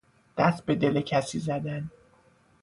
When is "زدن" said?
1.39-1.91